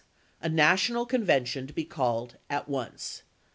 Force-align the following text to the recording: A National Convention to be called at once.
A 0.41 0.49
National 0.49 1.05
Convention 1.05 1.67
to 1.67 1.73
be 1.73 1.85
called 1.85 2.37
at 2.49 2.67
once. 2.67 3.21